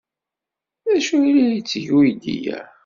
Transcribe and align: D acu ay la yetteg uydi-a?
D 0.89 0.89
acu 0.95 1.15
ay 1.27 1.31
la 1.37 1.47
yetteg 1.57 1.85
uydi-a? 1.97 2.59